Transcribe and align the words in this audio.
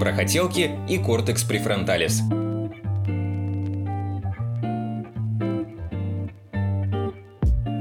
про 0.00 0.14
хотелки 0.14 0.70
и 0.88 0.96
кортекс 0.96 1.44
префронталис. 1.44 2.22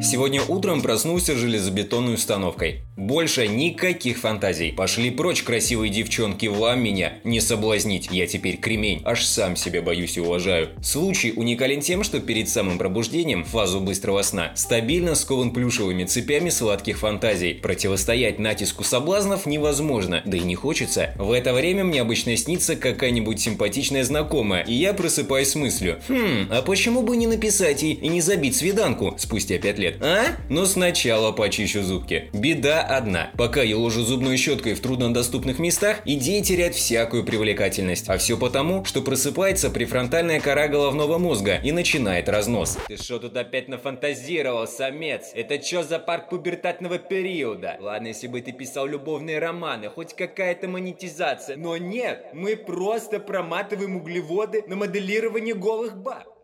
Сегодня 0.03 0.41
утром 0.47 0.81
проснулся 0.81 1.35
железобетонной 1.35 2.15
установкой. 2.15 2.83
Больше 2.99 3.47
никаких 3.47 4.17
фантазий. 4.17 4.73
Пошли 4.73 5.09
прочь, 5.09 5.43
красивые 5.43 5.89
девчонки, 5.89 6.47
вам 6.47 6.83
меня 6.83 7.13
не 7.23 7.39
соблазнить. 7.39 8.09
Я 8.11 8.27
теперь 8.27 8.57
кремень, 8.57 9.01
аж 9.05 9.23
сам 9.23 9.55
себя 9.55 9.81
боюсь 9.81 10.17
и 10.17 10.19
уважаю. 10.19 10.71
Случай 10.83 11.31
уникален 11.33 11.79
тем, 11.79 12.03
что 12.03 12.19
перед 12.19 12.49
самым 12.49 12.77
пробуждением, 12.77 13.45
фазу 13.45 13.79
быстрого 13.79 14.21
сна, 14.21 14.51
стабильно 14.55 15.15
скован 15.15 15.51
плюшевыми 15.51 16.03
цепями 16.03 16.49
сладких 16.49 16.99
фантазий. 16.99 17.53
Противостоять 17.53 18.37
натиску 18.37 18.83
соблазнов 18.83 19.45
невозможно, 19.45 20.21
да 20.25 20.35
и 20.35 20.41
не 20.41 20.55
хочется. 20.55 21.13
В 21.17 21.31
это 21.31 21.53
время 21.53 21.85
мне 21.85 22.01
обычно 22.01 22.35
снится 22.35 22.75
какая-нибудь 22.75 23.39
симпатичная 23.39 24.03
знакомая, 24.03 24.63
и 24.63 24.73
я 24.73 24.93
просыпаюсь 24.93 25.51
с 25.51 25.55
мыслью, 25.55 26.01
хм, 26.09 26.49
а 26.51 26.61
почему 26.63 27.01
бы 27.03 27.15
не 27.15 27.27
написать 27.27 27.81
ей 27.81 27.93
и 27.93 28.09
не 28.09 28.19
забить 28.19 28.57
свиданку 28.57 29.15
спустя 29.17 29.57
пять 29.57 29.79
лет, 29.79 30.03
а? 30.03 30.35
Но 30.49 30.65
сначала 30.65 31.31
почищу 31.31 31.81
зубки. 31.81 32.29
Беда 32.33 32.88
одна. 32.89 33.31
Пока 33.37 33.61
я 33.61 33.77
ложу 33.77 34.01
зубной 34.01 34.37
щеткой 34.37 34.73
в 34.73 34.81
труднодоступных 34.81 35.59
местах, 35.59 36.01
идея 36.05 36.43
теряет 36.43 36.75
всякую 36.75 37.23
привлекательность. 37.23 38.09
А 38.09 38.17
все 38.17 38.37
потому, 38.37 38.83
что 38.85 39.01
просыпается 39.01 39.69
префронтальная 39.69 40.39
кора 40.39 40.67
головного 40.67 41.17
мозга 41.17 41.59
и 41.63 41.71
начинает 41.71 42.27
разнос. 42.27 42.77
Ты 42.87 42.97
что 42.97 43.19
тут 43.19 43.37
опять 43.37 43.67
нафантазировал, 43.67 44.67
самец? 44.67 45.31
Это 45.33 45.61
что 45.61 45.83
за 45.83 45.99
парк 45.99 46.29
пубертатного 46.29 46.97
периода? 46.97 47.77
Ладно, 47.79 48.07
если 48.07 48.27
бы 48.27 48.41
ты 48.41 48.51
писал 48.51 48.87
любовные 48.87 49.39
романы, 49.39 49.89
хоть 49.89 50.15
какая-то 50.15 50.67
монетизация. 50.67 51.55
Но 51.55 51.77
нет, 51.77 52.27
мы 52.33 52.55
просто 52.55 53.19
проматываем 53.19 53.97
углеводы 53.97 54.63
на 54.67 54.75
моделирование 54.75 55.53
голых 55.53 55.95
баб. 55.97 56.38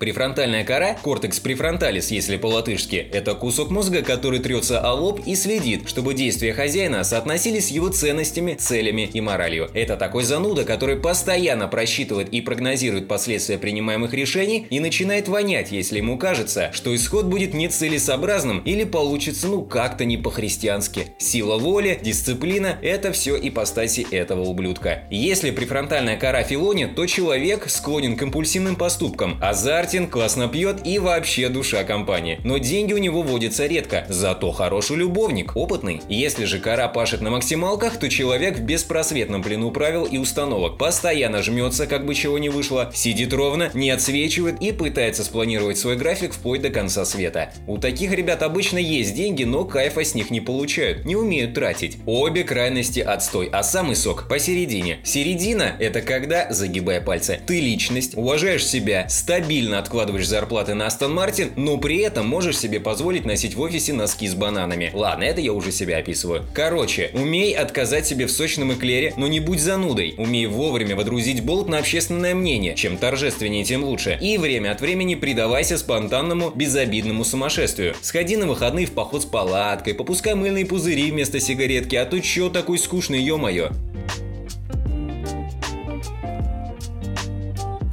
Префронтальная 0.00 0.64
кора, 0.64 0.94
кортекс 0.94 1.40
префронталис, 1.40 2.10
если 2.10 2.38
по-латышски, 2.38 3.06
это 3.12 3.34
кусок 3.34 3.70
мозга, 3.70 4.00
который 4.00 4.38
трется 4.38 4.80
о 4.80 4.94
лоб 4.94 5.20
и 5.26 5.34
следит, 5.34 5.86
чтобы 5.90 6.14
действия 6.14 6.54
хозяина 6.54 7.04
соотносились 7.04 7.66
с 7.66 7.70
его 7.70 7.88
ценностями, 7.90 8.54
целями 8.54 9.10
и 9.12 9.20
моралью. 9.20 9.68
Это 9.74 9.98
такой 9.98 10.24
зануда, 10.24 10.64
который 10.64 10.96
постоянно 10.96 11.68
просчитывает 11.68 12.30
и 12.30 12.40
прогнозирует 12.40 13.08
последствия 13.08 13.58
принимаемых 13.58 14.14
решений 14.14 14.66
и 14.70 14.80
начинает 14.80 15.28
вонять, 15.28 15.70
если 15.70 15.98
ему 15.98 16.16
кажется, 16.16 16.70
что 16.72 16.96
исход 16.96 17.26
будет 17.26 17.52
нецелесообразным 17.52 18.60
или 18.60 18.84
получится 18.84 19.48
ну 19.48 19.60
как-то 19.60 20.06
не 20.06 20.16
по-христиански. 20.16 21.08
Сила 21.18 21.58
воли, 21.58 22.00
дисциплина– 22.02 22.78
это 22.82 23.12
все 23.12 23.36
ипостаси 23.38 24.06
этого 24.10 24.44
ублюдка. 24.44 25.02
Если 25.10 25.50
префронтальная 25.50 26.16
кора 26.16 26.42
филонит, 26.42 26.94
то 26.94 27.04
человек 27.04 27.68
склонен 27.68 28.16
к 28.16 28.22
импульсивным 28.22 28.76
поступкам, 28.76 29.36
азарт 29.42 29.89
Мартин 29.90 30.06
классно 30.08 30.46
пьет 30.46 30.86
и 30.86 31.00
вообще 31.00 31.48
душа 31.48 31.82
компании. 31.82 32.38
Но 32.44 32.58
деньги 32.58 32.92
у 32.92 32.98
него 32.98 33.22
водятся 33.22 33.66
редко, 33.66 34.06
зато 34.08 34.52
хороший 34.52 34.94
любовник, 34.94 35.56
опытный. 35.56 36.00
Если 36.08 36.44
же 36.44 36.60
кора 36.60 36.86
пашет 36.86 37.22
на 37.22 37.30
максималках, 37.30 37.96
то 37.98 38.08
человек 38.08 38.56
в 38.56 38.62
беспросветном 38.62 39.42
плену 39.42 39.72
правил 39.72 40.04
и 40.04 40.16
установок. 40.16 40.78
Постоянно 40.78 41.42
жмется, 41.42 41.88
как 41.88 42.06
бы 42.06 42.14
чего 42.14 42.38
не 42.38 42.50
вышло, 42.50 42.92
сидит 42.94 43.32
ровно, 43.32 43.72
не 43.74 43.90
отсвечивает 43.90 44.62
и 44.62 44.70
пытается 44.70 45.24
спланировать 45.24 45.76
свой 45.76 45.96
график 45.96 46.34
вплоть 46.34 46.62
до 46.62 46.70
конца 46.70 47.04
света. 47.04 47.52
У 47.66 47.76
таких 47.78 48.12
ребят 48.12 48.44
обычно 48.44 48.78
есть 48.78 49.16
деньги, 49.16 49.42
но 49.42 49.64
кайфа 49.64 50.04
с 50.04 50.14
них 50.14 50.30
не 50.30 50.40
получают, 50.40 51.04
не 51.04 51.16
умеют 51.16 51.54
тратить. 51.54 51.98
Обе 52.06 52.44
крайности 52.44 53.00
отстой, 53.00 53.48
а 53.50 53.64
самый 53.64 53.96
сок 53.96 54.28
посередине. 54.28 55.00
Середина– 55.02 55.74
это 55.80 56.00
когда, 56.00 56.46
загибая 56.52 57.00
пальцы, 57.00 57.40
ты 57.44 57.58
личность, 57.58 58.16
уважаешь 58.16 58.64
себя, 58.64 59.08
стабильно 59.08 59.79
откладываешь 59.80 60.28
зарплаты 60.28 60.74
на 60.74 60.86
Астон 60.86 61.12
Мартин, 61.12 61.50
но 61.56 61.76
при 61.78 61.98
этом 61.98 62.28
можешь 62.28 62.58
себе 62.58 62.78
позволить 62.78 63.24
носить 63.24 63.56
в 63.56 63.60
офисе 63.60 63.92
носки 63.92 64.28
с 64.28 64.34
бананами. 64.34 64.90
Ладно, 64.94 65.24
это 65.24 65.40
я 65.40 65.52
уже 65.52 65.72
себя 65.72 65.98
описываю. 65.98 66.44
Короче, 66.54 67.10
умей 67.12 67.52
отказать 67.52 68.06
себе 68.06 68.26
в 68.26 68.30
сочном 68.30 68.72
эклере, 68.72 69.12
но 69.16 69.26
не 69.26 69.40
будь 69.40 69.60
занудой. 69.60 70.14
Умей 70.16 70.46
вовремя 70.46 70.94
водрузить 70.94 71.42
болт 71.42 71.68
на 71.68 71.78
общественное 71.78 72.34
мнение. 72.34 72.76
Чем 72.76 72.96
торжественнее, 72.96 73.64
тем 73.64 73.82
лучше. 73.82 74.18
И 74.20 74.38
время 74.38 74.70
от 74.70 74.80
времени 74.80 75.16
предавайся 75.16 75.76
спонтанному, 75.76 76.50
безобидному 76.54 77.24
сумасшествию. 77.24 77.94
Сходи 78.00 78.36
на 78.36 78.46
выходные 78.46 78.86
в 78.86 78.92
поход 78.92 79.22
с 79.22 79.26
палаткой, 79.26 79.94
попускай 79.94 80.34
мыльные 80.34 80.66
пузыри 80.66 81.10
вместо 81.10 81.40
сигаретки, 81.40 81.96
а 81.96 82.06
то 82.06 82.20
чё 82.20 82.48
такой 82.50 82.78
скучный, 82.78 83.22
ё-моё. 83.22 83.70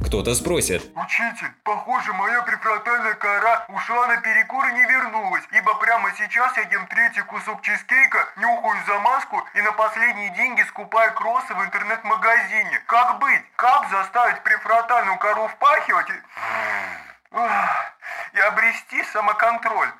Кто-то 0.08 0.34
спросит. 0.34 0.90
Учитель, 0.96 1.52
похоже, 1.64 2.14
моя 2.14 2.40
префронтальная 2.40 3.12
кора 3.12 3.66
ушла 3.68 4.06
на 4.06 4.16
перекур 4.16 4.66
и 4.66 4.72
не 4.72 4.84
вернулась, 4.86 5.44
ибо 5.50 5.74
прямо 5.74 6.10
сейчас 6.16 6.56
я 6.56 6.62
ем 6.62 6.86
третий 6.86 7.20
кусок 7.20 7.60
чизкейка, 7.60 8.26
нюхаю 8.36 8.82
замазку 8.86 9.44
и 9.52 9.60
на 9.60 9.72
последние 9.72 10.30
деньги 10.30 10.62
скупаю 10.62 11.12
кроссы 11.12 11.52
в 11.52 11.62
интернет-магазине. 11.62 12.80
Как 12.86 13.18
быть? 13.18 13.42
Как 13.56 13.86
заставить 13.90 14.42
префронтальную 14.44 15.18
кору 15.18 15.46
впахивать 15.48 16.08
и... 16.08 16.14
и 18.32 18.40
обрести 18.40 19.04
самоконтроль? 19.12 19.92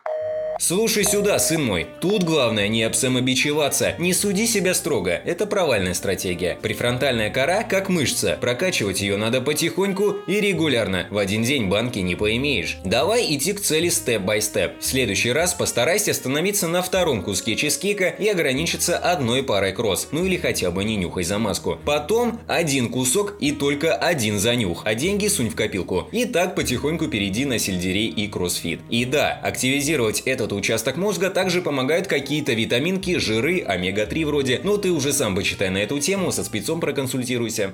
Слушай 0.60 1.04
сюда, 1.04 1.38
сын 1.38 1.64
мой. 1.64 1.86
Тут 2.00 2.24
главное 2.24 2.66
не 2.66 2.82
обсамобичеваться. 2.82 3.94
Не 3.98 4.12
суди 4.12 4.44
себя 4.44 4.74
строго. 4.74 5.12
Это 5.12 5.46
провальная 5.46 5.94
стратегия. 5.94 6.58
Префронтальная 6.60 7.30
кора 7.30 7.62
как 7.62 7.88
мышца. 7.88 8.36
Прокачивать 8.40 9.00
ее 9.00 9.16
надо 9.16 9.40
потихоньку 9.40 10.16
и 10.26 10.40
регулярно. 10.40 11.06
В 11.10 11.18
один 11.18 11.44
день 11.44 11.68
банки 11.68 12.00
не 12.00 12.16
поимеешь. 12.16 12.78
Давай 12.84 13.32
идти 13.36 13.52
к 13.52 13.60
цели 13.60 13.88
степ-бай-степ. 13.88 14.80
В 14.80 14.84
следующий 14.84 15.30
раз 15.30 15.54
постарайся 15.54 16.10
остановиться 16.10 16.66
на 16.66 16.82
втором 16.82 17.22
куске 17.22 17.54
чизкейка 17.54 18.08
и 18.08 18.26
ограничиться 18.26 18.98
одной 18.98 19.44
парой 19.44 19.72
кросс. 19.72 20.08
Ну 20.10 20.24
или 20.24 20.36
хотя 20.36 20.72
бы 20.72 20.82
не 20.82 20.96
нюхай 20.96 21.22
замазку. 21.22 21.78
Потом 21.84 22.40
один 22.48 22.88
кусок 22.88 23.36
и 23.38 23.52
только 23.52 23.94
один 23.94 24.40
занюх. 24.40 24.82
А 24.84 24.96
деньги 24.96 25.28
сунь 25.28 25.50
в 25.50 25.54
копилку. 25.54 26.08
И 26.10 26.24
так 26.24 26.56
потихоньку 26.56 27.06
перейди 27.06 27.44
на 27.44 27.60
сельдерей 27.60 28.08
и 28.08 28.26
кроссфит. 28.26 28.80
И 28.90 29.04
да, 29.04 29.38
активизировать 29.40 30.22
этот 30.22 30.47
этот 30.48 30.58
участок 30.58 30.96
мозга 30.96 31.28
также 31.28 31.60
помогают 31.60 32.06
какие-то 32.06 32.54
витаминки, 32.54 33.18
жиры, 33.18 33.60
омега-3 33.60 34.24
вроде. 34.24 34.60
Но 34.64 34.78
ты 34.78 34.90
уже 34.90 35.12
сам 35.12 35.36
почитай 35.36 35.68
на 35.68 35.78
эту 35.78 35.98
тему, 36.00 36.32
со 36.32 36.42
спецом 36.42 36.80
проконсультируйся. 36.80 37.72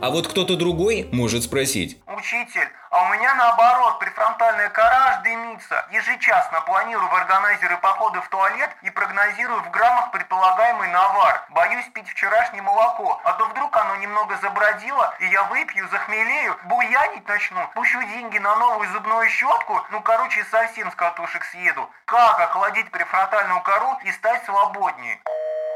А 0.00 0.10
вот 0.10 0.26
кто-то 0.26 0.56
другой 0.56 1.06
может 1.12 1.44
спросить. 1.44 1.98
Учитель, 2.06 2.68
а 2.98 3.02
у 3.04 3.14
меня 3.14 3.32
наоборот, 3.36 4.00
префронтальная 4.00 4.70
кора 4.70 5.20
дымится. 5.22 5.86
Ежечасно 5.92 6.60
планирую 6.62 7.08
в 7.08 7.14
органайзеры 7.14 7.76
походы 7.76 8.20
в 8.20 8.28
туалет 8.28 8.70
и 8.82 8.90
прогнозирую 8.90 9.62
в 9.62 9.70
граммах 9.70 10.10
предполагаемый 10.10 10.88
навар. 10.88 11.44
Боюсь 11.50 11.86
пить 11.94 12.08
вчерашнее 12.08 12.60
молоко, 12.60 13.20
а 13.22 13.34
то 13.34 13.44
вдруг 13.44 13.76
оно 13.76 13.94
немного 13.96 14.36
забродило, 14.38 15.14
и 15.20 15.26
я 15.26 15.44
выпью, 15.44 15.88
захмелею, 15.90 16.56
буянить 16.64 17.28
начну, 17.28 17.68
пущу 17.76 18.02
деньги 18.02 18.38
на 18.38 18.56
новую 18.56 18.90
зубную 18.90 19.28
щетку, 19.28 19.80
ну 19.90 20.00
короче 20.00 20.44
совсем 20.50 20.90
с 20.90 20.94
катушек 20.96 21.44
съеду. 21.44 21.88
Как 22.04 22.40
охладить 22.40 22.90
префронтальную 22.90 23.60
кору 23.60 23.96
и 24.02 24.10
стать 24.10 24.44
свободнее? 24.44 25.20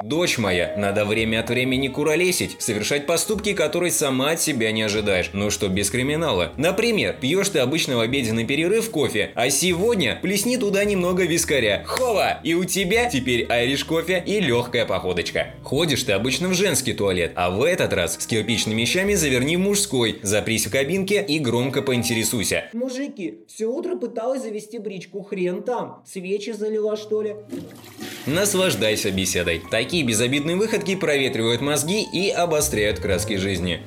Дочь 0.02 0.36
моя, 0.36 0.74
надо 0.76 1.04
время 1.04 1.40
от 1.40 1.48
времени 1.48 1.86
куролесить, 1.86 2.56
совершать 2.58 3.06
поступки, 3.06 3.52
которые 3.52 3.92
сама 3.92 4.32
от 4.32 4.40
себя 4.40 4.72
не 4.72 4.82
ожидаешь, 4.82 5.30
но 5.32 5.48
что 5.48 5.68
без 5.68 5.90
криминала. 5.90 6.52
Например, 6.56 7.16
пьешь 7.20 7.50
ты 7.50 7.60
обычно 7.60 7.96
в 7.96 8.00
обеденный 8.00 8.44
перерыв 8.44 8.90
кофе, 8.90 9.30
а 9.36 9.48
сегодня 9.50 10.18
плесни 10.20 10.56
туда 10.56 10.84
немного 10.84 11.22
вискаря. 11.22 11.84
Хова! 11.86 12.40
И 12.42 12.54
у 12.54 12.64
тебя 12.64 13.08
теперь 13.08 13.46
айриш 13.48 13.84
кофе 13.84 14.22
и 14.26 14.40
легкая 14.40 14.86
походочка. 14.86 15.54
Ходишь 15.62 16.02
ты 16.02 16.12
обычно 16.12 16.48
в 16.48 16.54
женский 16.54 16.94
туалет, 16.94 17.32
а 17.36 17.50
в 17.50 17.62
этот 17.62 17.92
раз 17.92 18.16
с 18.18 18.26
кирпичными 18.26 18.80
вещами 18.80 19.14
заверни 19.14 19.56
в 19.56 19.60
мужской, 19.60 20.18
запрись 20.22 20.66
в 20.66 20.70
кабинке 20.70 21.24
и 21.24 21.38
громко 21.38 21.80
поинтересуйся. 21.80 22.64
Мужики, 22.72 23.44
все 23.46 23.66
утро 23.66 23.94
пыталась 23.94 24.42
завести 24.42 24.78
бричку, 24.78 25.22
хрен 25.22 25.62
там. 25.62 26.02
Свечи 26.04 26.50
залила 26.50 26.96
что 26.96 27.22
ли? 27.22 27.36
Наслаждайся 28.26 29.10
беседой. 29.10 29.60
Такие 29.68 30.04
безобидные 30.04 30.56
выходки 30.56 30.94
проветривают 30.94 31.60
мозги 31.60 32.02
и 32.02 32.30
обостряют 32.30 33.00
краски 33.00 33.36
жизни. 33.36 33.82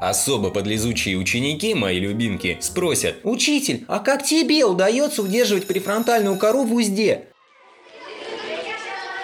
Особо 0.00 0.50
подлезучие 0.50 1.16
ученики, 1.16 1.74
мои 1.74 1.98
любимки, 1.98 2.58
спросят 2.60 3.16
«Учитель, 3.24 3.84
а 3.88 3.98
как 3.98 4.22
тебе 4.22 4.64
удается 4.64 5.22
удерживать 5.22 5.66
префронтальную 5.66 6.38
кору 6.38 6.64
в 6.64 6.74
узде?» 6.74 7.28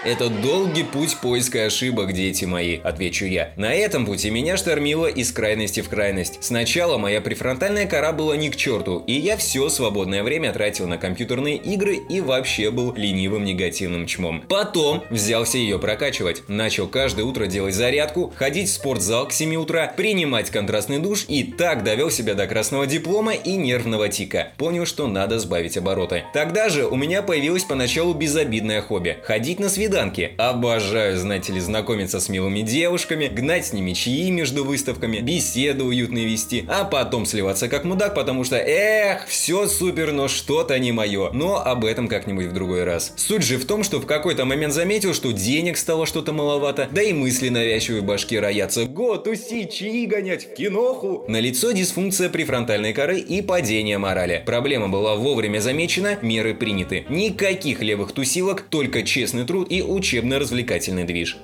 Это 0.03 0.31
долгий 0.31 0.83
путь 0.83 1.19
поиска 1.21 1.67
ошибок, 1.67 2.15
дети 2.15 2.47
мои, 2.47 2.79
отвечу 2.79 3.27
я. 3.27 3.53
На 3.57 3.75
этом 3.75 4.07
пути 4.07 4.31
меня 4.31 4.57
штормило 4.57 5.07
из 5.07 5.31
крайности 5.31 5.83
в 5.83 5.91
крайность. 5.91 6.39
Сначала 6.41 6.97
моя 6.97 7.21
префронтальная 7.21 7.87
кора 7.87 8.13
была 8.13 8.35
ни 8.35 8.49
к 8.49 8.57
черту, 8.57 9.05
и 9.07 9.13
я 9.13 9.37
все 9.37 9.69
свободное 9.69 10.23
время 10.23 10.55
тратил 10.55 10.89
на 10.89 10.97
компьютерные 10.97 11.57
игры 11.57 11.97
и 11.97 12.23
вообще 12.23 12.71
был 12.71 12.95
ленивым 12.95 13.45
негативным 13.45 14.07
чмом. 14.07 14.43
Потом 14.49 15.05
взялся 15.11 15.59
ее 15.59 15.79
прокачивать. 15.79 16.45
Начал 16.49 16.89
каждое 16.89 17.25
утро 17.25 17.45
делать 17.45 17.75
зарядку, 17.75 18.33
ходить 18.35 18.71
в 18.71 18.73
спортзал 18.73 19.29
к 19.29 19.35
7 19.35 19.55
утра, 19.57 19.93
принимать 19.95 20.49
контрастный 20.49 20.99
душ 20.99 21.27
и 21.29 21.45
так 21.45 21.85
довел 21.85 22.11
себя 22.11 22.33
до 22.33 22.47
красного 22.47 22.87
диплома 22.87 23.35
и 23.35 23.55
нервного 23.57 24.09
тика. 24.09 24.49
Понял, 24.57 24.87
что 24.87 25.09
надо 25.09 25.39
сбавить 25.39 25.77
обороты. 25.77 26.25
Тогда 26.33 26.71
же 26.71 26.87
у 26.87 26.97
меня 26.97 27.21
появилось 27.21 27.65
поначалу 27.65 28.15
безобидное 28.15 28.81
хобби– 28.81 29.19
ходить 29.25 29.61
на 29.61 29.69
свидание 29.69 29.90
свиданки. 29.91 30.33
Обожаю, 30.39 31.19
знаете 31.19 31.53
ли, 31.53 31.61
знакомиться 31.61 32.21
с 32.21 32.29
милыми 32.29 32.61
девушками, 32.61 33.27
гнать 33.27 33.67
с 33.67 33.73
ними 33.73 33.93
чаи 33.93 34.31
между 34.31 34.65
выставками, 34.65 35.19
беседы 35.19 35.83
уютные 35.83 36.27
вести, 36.27 36.65
а 36.69 36.85
потом 36.85 37.27
сливаться 37.27 37.69
как 37.69 37.85
мудак, 37.85 38.15
потому 38.15 38.45
что, 38.45 38.57
эх, 38.57 39.27
все 39.27 39.67
супер, 39.67 40.13
но 40.13 40.29
что-то 40.29 40.79
не 40.79 40.93
мое. 40.93 41.31
Но 41.33 41.57
об 41.57 41.85
этом 41.85 42.07
как-нибудь 42.09 42.47
в 42.47 42.53
другой 42.53 42.85
раз. 42.85 43.13
Суть 43.17 43.43
же 43.43 43.57
в 43.57 43.65
том, 43.65 43.83
что 43.83 43.99
в 43.99 44.07
какой-то 44.07 44.45
момент 44.45 44.73
заметил, 44.73 45.13
что 45.13 45.33
денег 45.33 45.77
стало 45.77 46.07
что-то 46.07 46.33
маловато, 46.33 46.89
да 46.93 47.03
и 47.03 47.13
мысли 47.13 47.49
навязчивые 47.49 48.03
башки 48.03 48.39
роятся. 48.39 48.85
Го, 48.85 49.17
тусить, 49.17 49.73
чаи 49.75 50.07
гонять, 50.07 50.47
в 50.47 50.55
киноху. 50.55 51.25
На 51.27 51.41
лицо 51.41 51.73
дисфункция 51.73 52.29
префронтальной 52.29 52.93
коры 52.93 53.19
и 53.19 53.43
падение 53.43 53.99
морали. 53.99 54.43
Проблема 54.47 54.89
была 54.89 55.17
вовремя 55.17 55.59
замечена, 55.59 56.19
меры 56.23 56.55
приняты. 56.55 57.05
Никаких 57.09 57.83
левых 57.83 58.13
тусилок, 58.13 58.63
только 58.63 59.03
честный 59.03 59.45
труд 59.45 59.69
учебно-развлекательный 59.83 61.05
движ. 61.05 61.39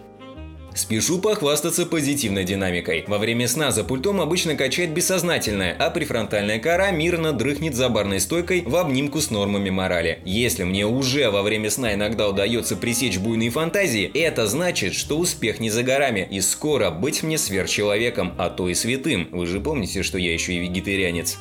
Спешу 0.76 1.18
похвастаться 1.18 1.86
позитивной 1.86 2.44
динамикой. 2.44 3.04
Во 3.06 3.16
время 3.16 3.48
сна 3.48 3.70
за 3.70 3.82
пультом 3.82 4.20
обычно 4.20 4.56
качает 4.56 4.90
бессознательное, 4.90 5.74
а 5.78 5.88
префронтальная 5.88 6.58
кора 6.58 6.90
мирно 6.90 7.32
дрыхнет 7.32 7.74
за 7.74 7.88
барной 7.88 8.20
стойкой 8.20 8.60
в 8.60 8.76
обнимку 8.76 9.22
с 9.22 9.30
нормами 9.30 9.70
морали. 9.70 10.18
Если 10.26 10.64
мне 10.64 10.86
уже 10.86 11.30
во 11.30 11.42
время 11.42 11.70
сна 11.70 11.94
иногда 11.94 12.28
удается 12.28 12.76
пресечь 12.76 13.16
буйные 13.16 13.48
фантазии, 13.48 14.10
это 14.12 14.46
значит, 14.46 14.92
что 14.92 15.16
успех 15.16 15.60
не 15.60 15.70
за 15.70 15.82
горами, 15.82 16.28
и 16.30 16.42
скоро 16.42 16.90
быть 16.90 17.22
мне 17.22 17.38
сверхчеловеком, 17.38 18.34
а 18.36 18.50
то 18.50 18.68
и 18.68 18.74
святым. 18.74 19.30
Вы 19.32 19.46
же 19.46 19.60
помните, 19.60 20.02
что 20.02 20.18
я 20.18 20.34
еще 20.34 20.52
и 20.52 20.58
вегетарианец. 20.58 21.38